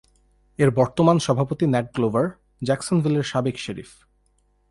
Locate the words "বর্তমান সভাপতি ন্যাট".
0.71-1.87